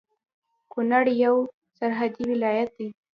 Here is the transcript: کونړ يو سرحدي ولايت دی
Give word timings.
کونړ 0.71 1.05
يو 1.23 1.35
سرحدي 1.77 2.23
ولايت 2.31 2.69
دی 2.77 2.87